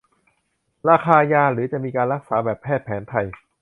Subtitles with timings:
[0.89, 3.25] ราคายา หรือ จะมีการรักษาแบบแพทย์แผนไทย